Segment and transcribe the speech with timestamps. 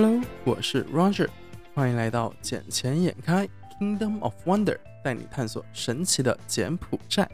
[0.00, 1.28] Hello，我是 Roger，
[1.74, 3.48] 欢迎来到捡钱眼开
[3.80, 7.28] Kingdom of Wonder，带你探索神奇的柬埔寨。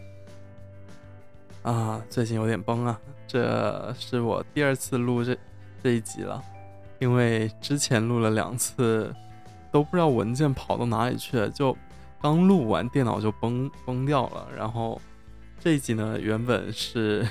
[1.62, 5.36] 啊，最近有点崩啊，这是我第二次录这
[5.82, 6.42] 这一集了，
[7.00, 9.14] 因为之前录了两次，
[9.70, 11.76] 都不知道文件跑到哪里去了，就
[12.22, 14.48] 刚录完电脑就崩崩掉了。
[14.56, 14.98] 然后
[15.60, 17.28] 这一集呢，原本是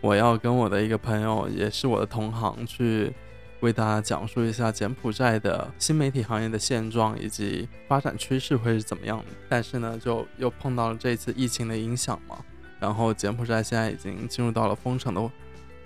[0.00, 3.12] 我要跟我的一个朋友，也是我的同行去。
[3.60, 9.24] 为大家讲述一下柬埔寨的新媒体行业的现状以及发展趋势会是怎么样的。
[9.48, 12.38] 但是呢，就又碰到了这次疫情的影响嘛，
[12.78, 15.30] 然后柬埔寨现在已经进入到了封城的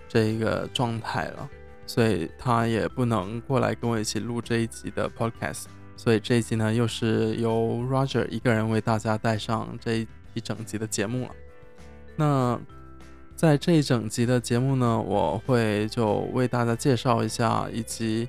[0.09, 1.51] 这一个状态了，
[1.87, 5.65] 所以他也不能过来跟我一起录这一集的 podcast。
[5.97, 11.31] 所以这一集呢，又是由 Roger 一个人为大家带上这一整集的节目了。
[12.17, 12.61] 那。
[13.45, 18.27] 在这一整集的节目呢，我会就为大家介绍一下，以及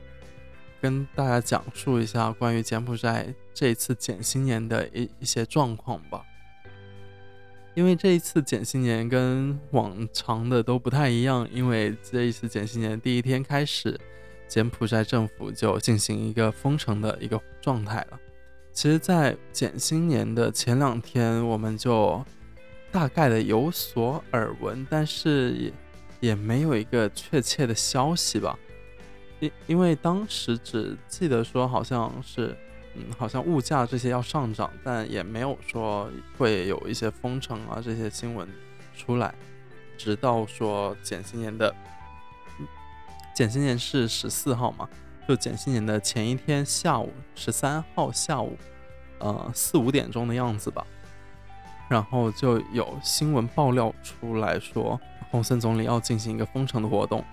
[0.82, 6.22] 跟大家讲述一下关于柬埔寨这一次减新年的一一些状况吧。
[7.76, 13.98] 因为这一次减新年跟往常的都不太一样，因为这一次减新年第一天开始，
[14.50, 18.20] 柬埔寨政府就进行一个封城的一个状态了。
[18.74, 22.22] 其实，在减新年的前两天，我们就。
[22.96, 25.74] 大概的有所耳闻，但是也
[26.30, 28.58] 也没有一个确切的消息吧。
[29.42, 32.58] 因因为当时只记得说好像是，
[32.94, 38.48] 嗯，好像物价这些要上涨，但也没有说会有一些封城啊这些新闻
[38.96, 39.36] 出来。
[39.98, 41.76] 直到说减新年的，
[43.36, 44.88] 减新年是十四号嘛，
[45.28, 48.58] 就减新年的前一天下午，十三号下午，
[49.20, 50.88] 呃四五点钟的样子吧。
[51.88, 55.00] 然后就有新闻爆料出来说，
[55.32, 57.24] 洪森总理要进行一个封城的活动。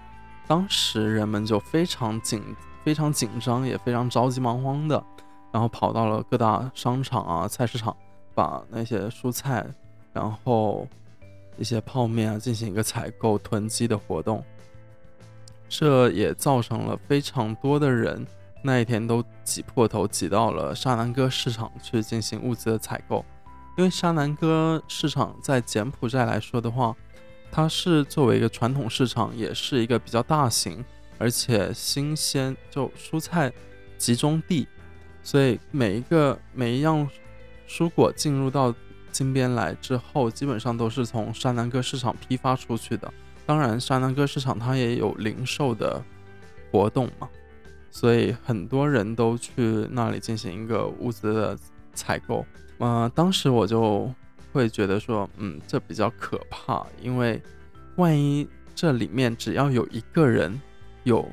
[0.47, 2.43] 当时人们就非常紧、
[2.85, 5.03] 非常紧张，也非常着急忙慌的，
[5.53, 7.97] 然后跑到了各大商场啊、菜市场，
[8.35, 9.65] 把那些蔬菜，
[10.13, 10.87] 然后
[11.57, 14.45] 一些泡面啊进行一个采购囤积的活动。
[15.69, 18.27] 这也造成了非常多的人
[18.63, 23.25] 那一天都挤破头挤到了沙南哥市场去进行物资的采购。
[23.77, 26.95] 因为沙南哥市场在柬埔寨来说的话，
[27.51, 30.85] 它是作为一个传统市场，也是一个比较大型，
[31.19, 33.53] 而且新鲜就蔬菜
[33.97, 34.69] 集中地，
[35.23, 37.09] 所以每一个每一样
[37.67, 38.75] 蔬果进入到
[39.11, 43.13] 金边来之后，基本上都是从沙南哥市场批发出去的。
[43.47, 46.03] 当然，沙南哥市场它也有零售的
[46.71, 47.29] 活动嘛，
[47.91, 51.59] 所以很多人都去那里进行一个物资的
[51.95, 52.45] 采购。
[52.79, 54.13] 呃，当时我就
[54.53, 57.41] 会觉得说，嗯，这比较可怕，因为
[57.97, 60.61] 万一这里面只要有一个人
[61.05, 61.29] 有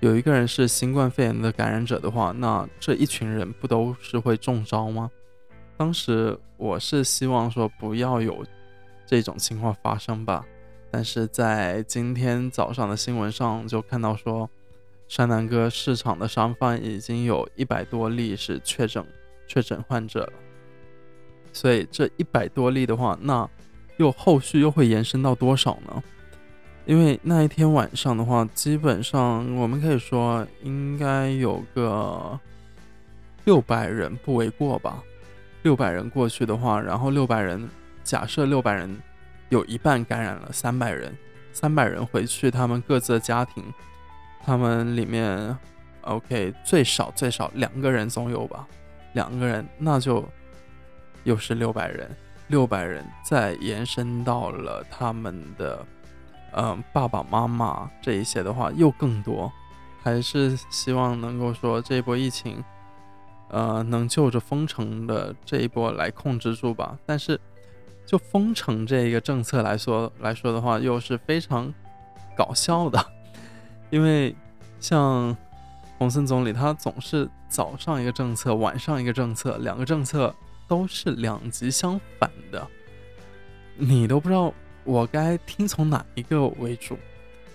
[0.00, 5.10] 有一个人是新冠肺炎的感染者的话，那这一群人不都是会中招吗？
[5.76, 8.44] 当时我是希望说不要有
[9.06, 10.44] 这种情况发生吧，
[10.90, 14.48] 但是在今天早上的新闻上就看到说，
[15.08, 19.04] 山南哥市场的商贩已经有一百多例是确诊
[19.50, 20.32] 确诊患者了。
[21.52, 23.48] 所以这一百多例的话，那
[23.96, 26.00] 又后续又会延伸到多少呢？
[26.86, 32.38] 因为那一天晚上的话，基本上我们可以说应该有个
[33.44, 35.02] 六百人不为过吧。
[35.62, 37.68] 六百人过去的话，然后六百人，
[38.04, 38.96] 假设六百人
[39.48, 41.12] 有一半感染了三百人，
[41.52, 43.64] 三百人回去他们各自的家庭，
[44.44, 45.58] 他们里面
[46.02, 48.66] OK 最少最少两个人总有吧，
[49.12, 50.24] 两个人那就。
[51.24, 52.16] 又是六百人，
[52.48, 55.84] 六百人再延伸到了他们的，
[56.52, 59.52] 嗯，爸爸妈妈这一些的话又更多，
[60.02, 62.64] 还是希望能够说这波疫情，
[63.50, 66.98] 呃，能就着封城的这一波来控制住吧。
[67.04, 67.38] 但是
[68.06, 71.70] 就封城这一个政策来说来说的话，又是非常
[72.34, 72.98] 搞笑的，
[73.90, 74.34] 因为
[74.80, 75.36] 像
[76.00, 80.34] 洪森总理他总是早上一个政策，晚上一个政策，两个政策。
[80.66, 82.64] 都是两极相反的，
[83.76, 84.54] 你都不知道
[84.84, 86.96] 我该听从哪一个为主。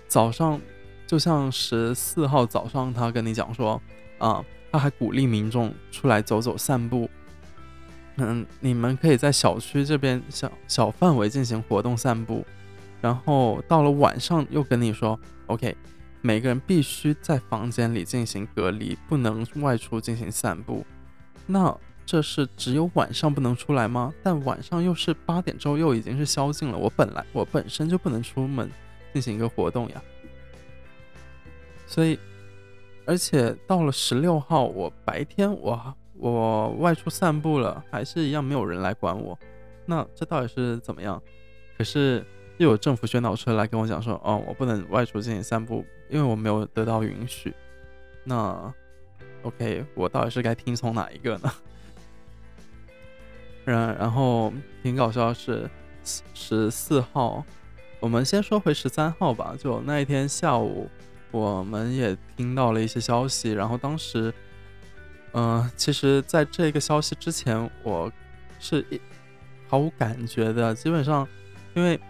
[0.06, 0.60] 早上
[1.06, 3.80] 就像十四号早上，他跟你讲说，
[4.18, 7.08] 啊，他还鼓励民众出来走走散步，
[8.16, 12.44] 嗯，你们可以在小区这边小小范围进行活动散步。
[13.00, 15.74] 然后到了晚上又跟你说，OK，
[16.26, 20.84] 每个人必须在房间里进行隔离，不能外出进行散步。
[21.46, 21.78] 那。
[22.08, 24.14] 这是只有晚上不能出来吗？
[24.22, 26.78] 但晚上又是八点之后又已经是宵禁了。
[26.78, 28.70] 我本来我本身就不能出门
[29.12, 30.00] 进行一个活动呀。
[31.84, 32.16] 所以
[33.04, 39.36] 而且到了十六号，我白天我我外出散步了，还是一样没有人来管我。
[39.84, 41.20] 那这到底是怎么样？
[41.76, 42.24] 可是
[42.58, 47.54] 又有政府宣导车来跟我讲说，哦，我不能外出进行散步，因为我没有得到允许。
[48.24, 48.72] 那
[49.42, 51.52] OK，我到底是该听从哪一个呢？
[53.64, 55.68] 然然后挺搞笑的是
[56.34, 57.44] 十四号，
[58.00, 59.54] 我们先说回十三号吧。
[59.58, 60.88] 就那一天下午。
[61.32, 64.32] 我们也听到了一些消息，然后当时，
[65.32, 68.10] 嗯，其实在这个消息之前，我
[68.58, 68.98] 是一
[69.68, 70.74] 毫无感觉的。
[70.74, 71.28] 基本上，
[71.74, 72.00] 因为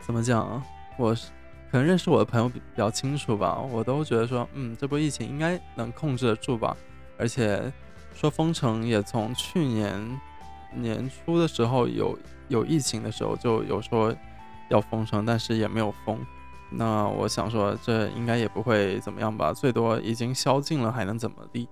[0.00, 0.62] 怎么讲，
[0.98, 1.30] 我是
[1.70, 6.76] 可能认识我的朋友比较清楚吧，我都觉得说，嗯，这波疫情应该能控制得住吧。
[7.18, 7.72] 而且
[8.14, 10.20] 说封城也从去年
[10.74, 12.18] 年初的时候有
[12.48, 14.14] 有疫情的时候就有说
[14.70, 16.18] 要封城，但是也没有封。
[16.70, 21.68] 那我想说，这应该也不会怎么样吧，最多已经宵禁了，还能怎么地？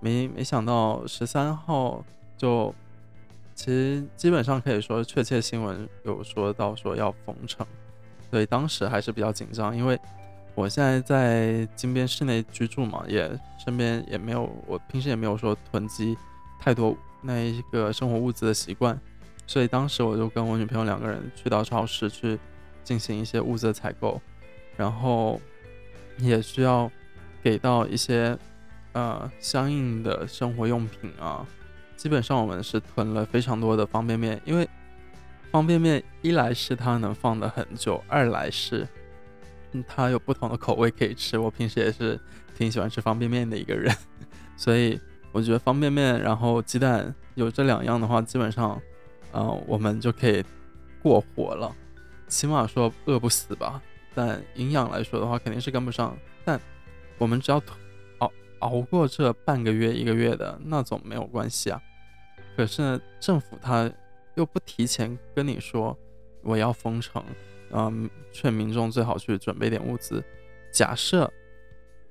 [0.00, 2.02] 没没想到十三号
[2.36, 2.74] 就，
[3.60, 7.66] 其实基本上可以说确切新闻有说到说要封城，
[8.30, 10.00] 所以当时还是比较紧张，因为
[10.54, 13.30] 我现在在金边室内居住嘛，也
[13.62, 16.16] 身边也没有，我平时也没有说囤积
[16.58, 18.98] 太多那一个生活物资的习惯，
[19.46, 22.38] 所以当时我就跟我女朋友两个人去到超市去。
[22.82, 24.20] 进行一些物资的采购，
[24.76, 25.40] 然后
[26.18, 26.90] 也需要
[27.40, 28.36] 给到一些
[28.94, 31.46] 呃相应的生活用品啊。
[32.00, 34.66] 基本上我们是囤了非常多的方便面，因为
[35.50, 38.88] 方便面一来是它能放的很久，二来是
[39.86, 41.36] 它有不同的口味可以吃。
[41.36, 42.18] 我平时也是
[42.56, 43.94] 挺喜欢吃方便面的一个人，
[44.56, 44.98] 所以
[45.30, 48.80] 我觉得方便面，然后鸡蛋有这两样的话，基本上
[49.32, 50.42] 嗯我们就可以
[51.02, 51.70] 过活了。
[52.28, 53.78] 起码说饿不死吧，
[54.14, 56.16] 但营养来说的话肯定是跟不上。
[56.46, 56.58] 但
[57.18, 57.62] 我们只要
[58.20, 61.78] 熬熬过这半个月、一个月的，那总没有关系啊。
[62.60, 63.90] 可是呢，政府他
[64.34, 65.96] 又不提前跟你说
[66.42, 67.24] 我要封城，
[67.70, 70.22] 嗯，劝民众最好去准备点物资。
[70.70, 71.32] 假设，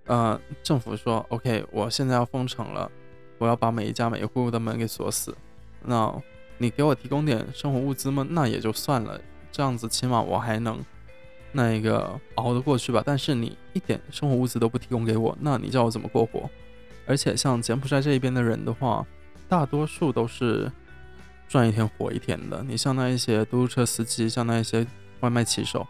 [0.08, 2.92] 呃，政府说 OK，我现在要封城了，
[3.38, 5.38] 我要把每一家每一户的门给锁死，
[5.86, 6.12] 那
[6.58, 8.26] 你给我提供点生活物资吗？
[8.32, 9.22] 那也就算了。
[9.52, 10.84] 这样子起码我还能
[11.52, 13.04] 那一个熬得过去吧。
[13.06, 16.50] 但是你一点生活物资都不提供给我，那你叫我怎么过活？
[17.06, 19.06] 而且像柬埔寨这一边的人的话，
[19.50, 20.72] 大多数都是
[21.48, 22.64] 赚一天活一天的。
[22.64, 24.88] 你像那一些嘟嘟车司机，像那一些
[25.20, 25.86] 外卖骑手，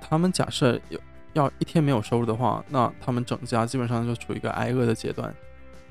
[0.00, 0.98] 他们假设有
[1.34, 5.32] 要一天没有收入的话，那他们整家基本上就处于一个挨饿的阶段，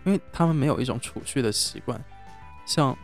[0.04, 2.04] 因为他们没有一种储蓄的习惯，
[2.66, 2.98] 像。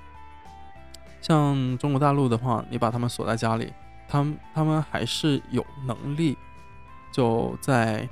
[1.22, 3.74] 像中国大陆的话，你把他们锁在家里，
[4.08, 6.38] 他们他们还是有能力，
[7.12, 8.08] 就在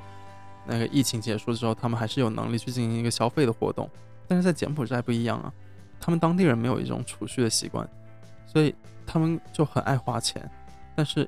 [0.66, 3.88] 那个疫情结束之后，他们还是有能力去进行一个消费的活动。
[4.28, 5.52] 但是在柬埔寨不一样啊，
[6.00, 7.88] 他们当地人没有一种储蓄的习惯，
[8.46, 8.74] 所以
[9.06, 10.50] 他们就很爱花钱。
[10.96, 11.28] 但是，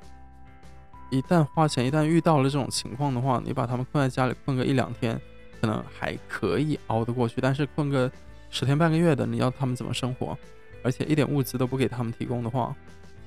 [1.10, 5.20] 一旦花钱，一旦遇到了这种情况的话，你把他们困在家里困个一两天，
[5.60, 7.40] 可能还可以熬得过去。
[7.40, 8.10] 但是困个
[8.50, 10.36] 十天半个月的，你要他们怎么生活？
[10.82, 12.74] 而且一点物资都不给他们提供的话，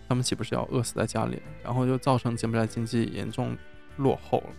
[0.07, 1.41] 他们岂不是要饿死在家里？
[1.63, 3.57] 然后就造成柬埔寨经济严重
[3.97, 4.49] 落后了。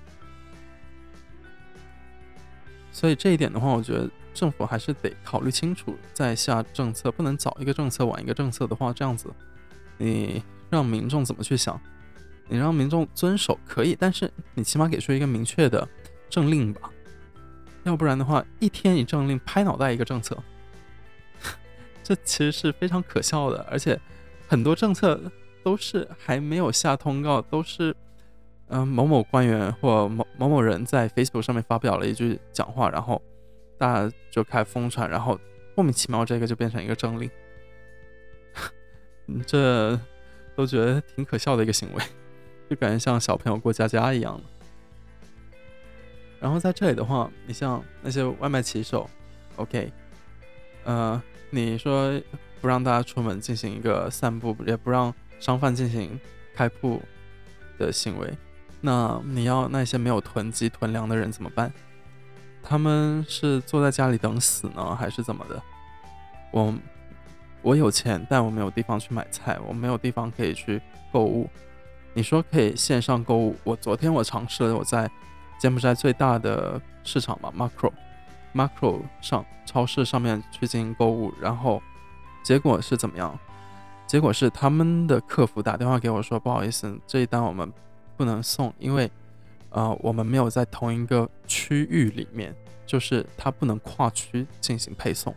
[2.93, 9.29] 所以这一点的话，我觉得政府还是得考虑清楚再下政策，不能早一个政策晚一个政策的话，这样子
[9.99, 11.81] 你让民众怎么去想？
[12.49, 15.89] 你让民众遵守可以，但是你起码给出一个明确的
[16.29, 16.91] 政令吧，
[17.85, 20.37] 要不然的话，一天一政令，拍脑袋一个政策。
[22.03, 24.01] 这其实是非常可笑的，而且
[24.49, 25.21] 很多政策
[25.63, 27.95] 都是还没有下通告，都是
[28.71, 33.21] 嗯某某官员或某某某人在 Facebook 上面发表了一句讲话，然后
[33.77, 35.39] 大家就开始疯传，然后
[35.77, 37.31] 莫名其妙这个就变成一个政令，
[39.47, 39.99] 这
[40.57, 42.03] 都觉得挺可笑的一个行为，
[42.69, 44.45] 就感觉像小朋友过家家一样的。
[46.41, 49.09] 然后在这里的话，你像那些外卖骑手
[49.57, 49.93] ，OK，
[50.85, 51.23] 呃。
[51.53, 52.13] 你说
[52.61, 56.17] 不让大家出门进行一个散步，也不让商贩进行
[56.55, 57.03] 开铺
[57.77, 58.33] 的行为，
[58.81, 61.73] 那你要那些没有囤积囤粮的人怎么办？
[62.63, 65.63] 他们是坐在家里等死呢，还是怎么的？
[66.51, 66.75] 我
[67.63, 70.81] 我有钱，但我没有地方去买菜，我没有地方可以去
[71.13, 71.49] 购物。
[72.13, 73.57] 你说可以线上购物？
[73.65, 75.11] 我昨天我尝试了，我在
[75.59, 77.93] 柬埔寨最大的市场嘛，Macro。
[78.53, 81.81] Macro 上超市上面去进行购物，然后
[82.43, 83.39] 结果是怎么样？
[84.07, 87.73] 结果是他们的客服打电话给我说：“不好意思，这一单我们
[88.21, 89.11] 不能送，因为
[89.71, 95.35] 呃，我们没有在同一个区域里面，就是它不能跨区进行配送，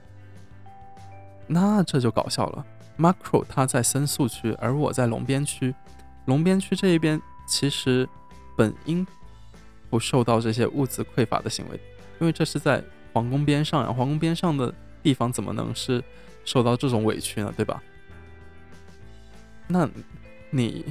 [1.48, 2.66] 那这就搞笑了。
[2.98, 5.74] Macro 它在申诉区，而我在龙边区，
[6.26, 8.06] 龙边区这一边其实
[8.58, 9.08] 本应
[9.90, 11.80] 不受到这些物资匮乏的行为，
[12.20, 16.04] 因为这是在皇宫边上呀，皇宫边上的地方怎么能是
[16.44, 17.54] 受到这种委屈呢？
[17.56, 17.82] 对吧？
[19.70, 19.90] 那
[20.50, 20.84] 你。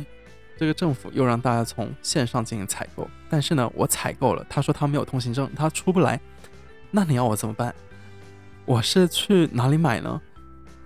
[0.56, 6.20] 这个政府又让大家从线上进行采购，但是呢，我采购了，他说他没有通行证，他出不来，
[6.90, 7.74] 那你要我怎么办？
[8.64, 10.20] 我是去哪里买呢？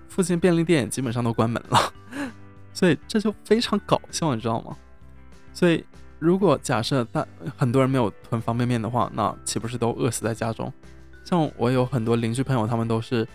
[0.08, 1.92] 附近便利店基本上都关门了，
[2.72, 4.74] 所以这就非常搞笑，你知道吗？
[5.52, 5.84] 所以
[6.18, 10.72] 如果假设大很多人没有囤方便面的话，那岂不是都饿死在家中？
[11.24, 13.28] 像我有很多邻居朋友，他们都是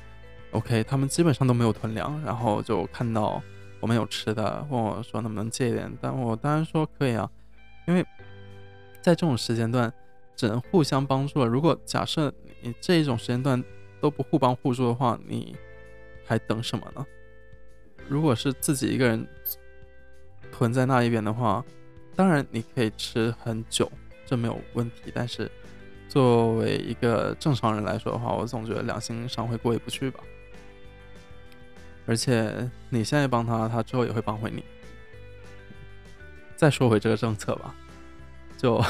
[0.52, 3.40] OK，他们基本上都没有囤粮，然后就看到。
[3.82, 7.30] 我们有吃的，问我说能不能借一点，但我当然说可以啊，
[7.88, 8.06] 因为
[9.02, 9.92] 在这种时间段
[10.36, 11.48] 只能互相帮助了。
[11.48, 13.62] 如果假设你这一种时间段
[14.00, 15.56] 都不互帮互助的话，你
[16.26, 17.06] 还等什么呢？
[18.08, 19.28] 如果是自己一个人
[20.52, 21.66] 囤在那一边的话，
[22.16, 23.92] 当然你可以吃很久，
[24.26, 25.12] 这没有问题。
[25.14, 25.50] 但是
[26.08, 30.20] 作为一个正常人来说的话，我总觉得良心上会过意不去吧。
[32.12, 34.62] 而且你现在帮他，他之后也会帮回你。
[36.58, 37.74] 再说回这个政策吧，
[38.58, 38.84] 就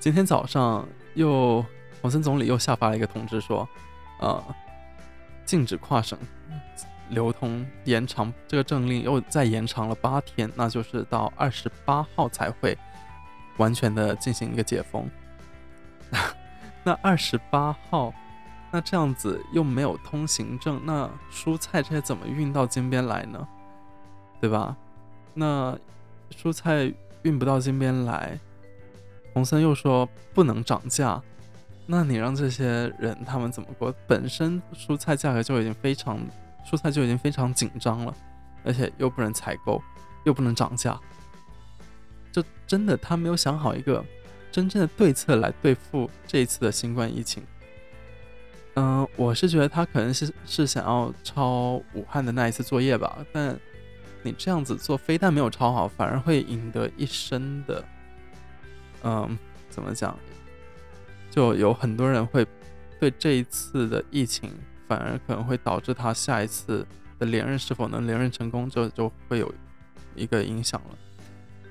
[0.00, 1.64] 今天早上又，
[2.02, 3.68] 洪森总理又下发了一个通知，说，
[4.18, 4.44] 呃，
[5.44, 6.18] 禁止跨省
[7.10, 12.76] 流通，延长这个政令又再延长了八天，那就是到二十八号才会
[13.58, 15.08] 完全的进行一个解封。
[16.82, 18.12] 那二十八号。
[18.70, 23.46] 那这样子又没有通行证，那蔬菜这些怎么运到金边来呢？
[24.40, 24.76] 对吧？
[25.32, 25.78] 那
[26.30, 26.92] 蔬菜
[27.22, 28.38] 运不到金边来，
[29.32, 31.22] 洪森又说不能涨价，
[31.86, 33.94] 那你让这些人他们怎么过？
[34.06, 36.18] 本身蔬菜价格就已经非常，
[36.68, 38.14] 蔬菜就已经非常紧张了，
[38.64, 39.80] 而且又不能采购，
[40.24, 40.98] 又不能涨价，
[42.32, 44.04] 就真的他没有想好一个
[44.50, 47.42] 真正的对策来对付这一次的新冠疫情。
[48.78, 53.58] 嗯，我是觉得他可能是是想要抄武汉的那一次作业吧，但
[54.22, 57.82] 你这样子做，非但没有抄好，反而会赢得一身的，
[59.02, 59.38] 嗯，
[59.70, 60.14] 怎么讲？
[61.30, 62.46] 就有很多人会
[63.00, 64.52] 对这一次的疫情，
[64.86, 66.86] 反而可能会导致他下一次
[67.18, 69.50] 的连任是否能连任成功，就就会有
[70.14, 70.98] 一个影响了。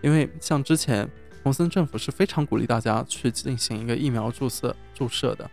[0.02, 1.08] 因为像之前
[1.44, 5.48] 洪森政府是非常鼓励大家去进行一个疫苗注射注射的，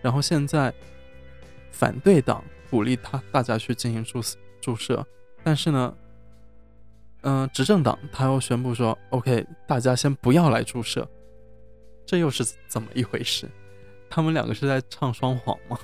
[0.00, 0.72] 然后现在。
[1.74, 4.20] 反对党鼓励他大家去进行注
[4.60, 5.04] 注射，
[5.42, 5.94] 但是呢，
[7.22, 11.06] 嗯，执政党他又宣布说，OK，大家先不要来注射，
[12.06, 13.48] 这又是怎么一回事？
[14.08, 15.76] 他们两个是在唱双簧吗？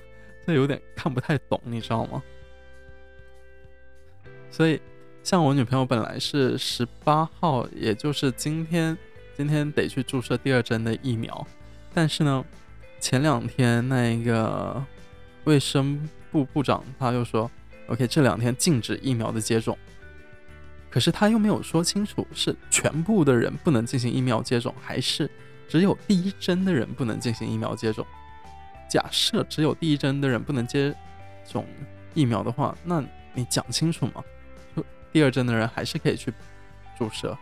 [0.46, 2.22] 这有点看不太懂，你知道吗？
[4.50, 4.80] 所以，
[5.24, 8.96] 像我女朋友本来是十八号，也就是今天，
[9.36, 11.46] 今天得去注射第二针的疫苗，
[11.92, 12.44] 但是呢，
[13.00, 14.84] 前两天那一个。
[15.44, 17.50] 卫生部部长他又说
[17.88, 19.76] ：“OK，这两天禁止疫苗的接种。”
[20.90, 25.30] 可是他又没有说清楚是全部的人不能进行疫苗接种，还是
[25.68, 28.04] 只有第一针的人不能进行疫苗接种。
[28.88, 30.92] 假设只有第一针的人不能接
[31.48, 31.64] 种
[32.12, 33.00] 疫苗的话，那
[33.34, 34.24] 你讲清楚嘛？
[35.12, 36.32] 第二针的人还是可以去
[36.98, 37.38] 注射。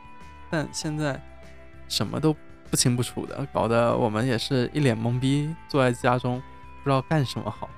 [0.50, 1.19] 但现在
[1.88, 2.37] 什么都
[2.71, 6.38] 不清不楚的，搞得我们也是一脸懵逼，坐在家中
[6.83, 7.71] 不知道干什么好。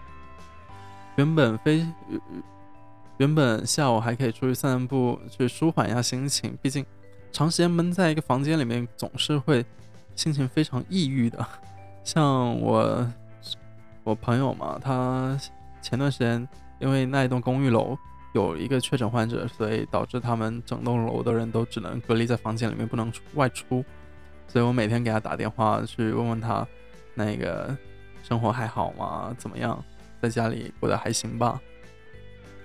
[1.20, 1.86] 原本非
[3.18, 6.56] 原本下午还可以出去散散步，去舒缓一下心情。
[6.62, 6.82] 毕竟
[7.30, 9.62] 长时间闷在一个房间里面，总是会
[10.16, 11.46] 心情非常抑郁的。
[12.02, 13.06] 像我
[14.02, 15.38] 我朋友嘛，他
[15.82, 16.48] 前段时间
[16.78, 17.94] 因为那一栋公寓楼
[18.32, 23.84] 有一个确诊患者，所以导致他们整栋楼的人都只能隔离在房间里面，不能出外出。
[24.48, 26.66] 所以我每天给他打电话去问问他，
[27.14, 27.76] 那个
[28.22, 29.36] 生活还好吗？
[29.36, 29.84] 怎么样？
[30.20, 31.60] 在家里过得还行吧，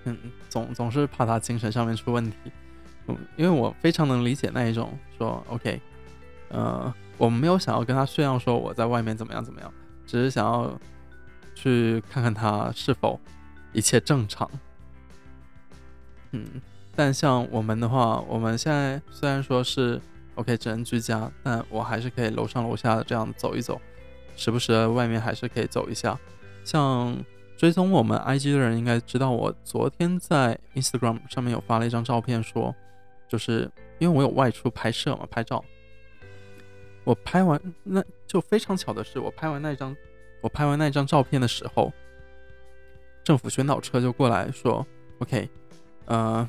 [0.03, 0.17] 嗯，
[0.49, 2.37] 总总是怕他精神上面出问题，
[3.07, 5.81] 嗯，因为我非常能理解那一种说，OK，
[6.49, 9.73] 呃，我们没有想要跟他炫耀说我在外面怎么样怎么样，
[10.05, 10.77] 只是想要
[11.55, 13.19] 去看看他是否
[13.71, 14.49] 一切正常，
[16.31, 16.45] 嗯，
[16.95, 20.01] 但像我们的话，我们现在虽然说是
[20.35, 23.79] OK 只能居家，但我还是可以楼上楼下这样走一走，
[24.35, 26.19] 时不时外面还是可以走一下，
[26.65, 27.17] 像。
[27.57, 32.75] 追踪我们 IG 的人应该知道，我昨天在 Instagram 上面有发了一张照片，说，
[33.29, 35.63] 就是因为我有外出拍摄嘛，拍照，
[37.03, 39.95] 我拍完那就非常巧的是，我拍完那张
[40.41, 41.91] 我拍完那张照片的时候，
[43.23, 44.85] 政府宣导车就过来说
[45.19, 45.49] ：“OK，
[46.05, 46.47] 呃，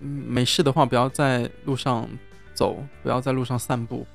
[0.00, 2.08] 没事的话不要在路上
[2.54, 4.06] 走，不要在路上散步，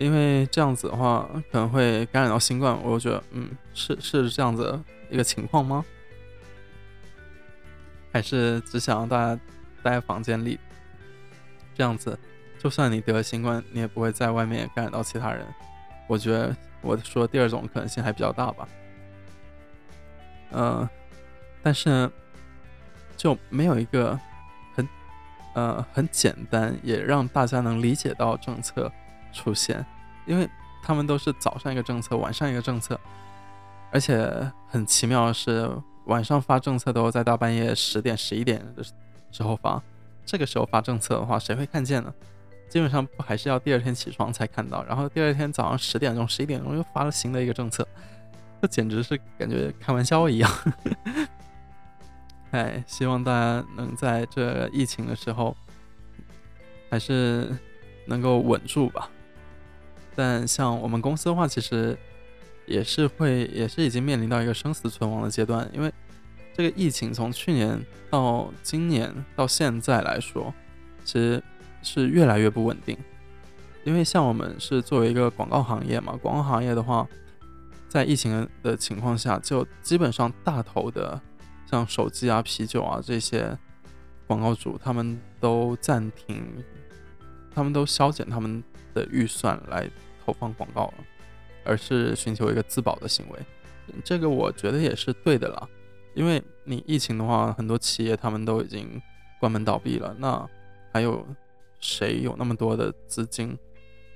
[0.00, 4.80] 因为这样子的话可能会感染到新冠。”我就觉得，嗯，是是这样子
[5.10, 5.84] 一个情况吗？
[8.12, 9.40] 还是只想让大家
[9.84, 10.58] 待在房间里，
[11.76, 12.18] 这样子，
[12.58, 15.46] 就算你得了新冠，你也不会在外面感染到其他人。
[16.08, 18.68] 我觉得我说第二种可能性还比较大吧。
[20.50, 20.88] 嗯，
[21.62, 22.10] 但是，
[23.16, 24.18] 就没有一个
[24.74, 24.88] 很
[25.54, 28.90] 呃很简单也让大家能理解到政策
[29.32, 29.84] 出现，
[30.26, 30.48] 因为
[30.82, 32.98] 他们都是早上一个政策，晚上一个政策，
[33.90, 35.70] 而且很奇妙的是。
[36.06, 38.82] 晚上发政策都在大半夜十点、十一点的
[39.30, 39.80] 时候发，
[40.26, 42.12] 这个时候发政策的话，谁会看见呢？
[42.68, 47.86] 基本上不还是要第二天起床才看到，然后第二天早上十点钟、十一点钟又发了新的一个政策，
[48.60, 50.50] 这简直是感觉开玩笑一样。
[52.50, 55.56] 哎，希望大家能在这疫情的时候
[56.88, 57.56] 还是
[58.06, 59.08] 能够稳住吧。
[60.20, 61.96] 但像我们公司的话，其实。
[62.66, 65.92] 也是会，也是已经面临到一个生死存亡的阶段，因为
[66.54, 70.54] 这个疫情从去年到今年到现在来说，
[71.04, 71.42] 其实
[71.82, 72.96] 是越来越不稳定。
[73.82, 77.04] 因为像我们是作为一个广告行业嘛，广告行业的话，
[77.88, 81.20] 在疫情的情况下，就基本上大头的
[81.68, 83.58] 像手机啊、啤酒啊这些
[84.28, 86.44] 广告主，他们都暂停，
[87.52, 88.62] 他们都削减他们
[88.94, 89.90] 的预算来
[90.30, 90.94] 投放广告了。
[91.62, 93.38] 而是寻求一个自保的行为，
[94.02, 95.68] 这个我觉得也是对的了。
[96.14, 99.00] 因为你疫情的话，很多企业他们都已经
[99.38, 100.48] 关门倒闭了，那
[100.90, 101.24] 还有
[101.78, 103.56] 谁有那么多的资金？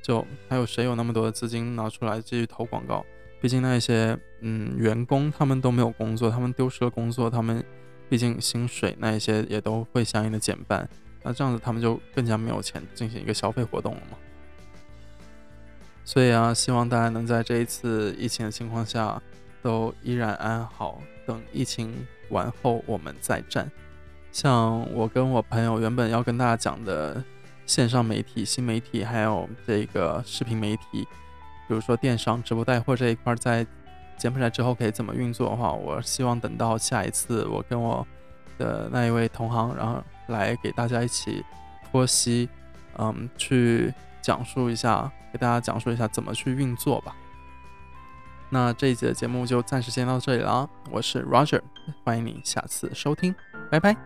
[0.03, 3.05] 就还有谁有那么多的资金拿出来继续投广告？
[3.43, 7.63] 毕竟那些嗯员工他们都没有工作，他们丢失了工作，他们
[8.09, 10.89] 毕竟薪水那一些也都会相应的减半，
[11.23, 14.17] 那这样子他们就更加没有钱进行一个消费活动了嘛。
[16.05, 19.21] 所以啊，希望大家能在这一次疫情的情况下
[19.63, 21.01] 都依然安好。
[21.27, 23.71] 等疫情完后，我们再战。
[24.31, 27.23] 像我跟我朋友原本要跟大家讲的
[27.65, 31.07] 线上媒体、新媒体，还有这个视频媒体，
[31.67, 33.67] 比如说电商、直播带货这一块，在
[34.19, 38.07] 柬埔寨之后可以怎么运作的话，我希望等到下一次我跟我
[38.59, 41.43] 的那一位同行，然后来给大家一起
[41.91, 42.51] 剖析，
[42.99, 45.13] 嗯，去讲述一下。
[45.35, 47.13] 给大家讲述一下怎么去运作吧。
[48.51, 51.61] 那这一节的节目就暂时先到这里了，我是 Roger，
[52.05, 53.35] 欢迎你下次收听，
[53.69, 53.97] 拜拜。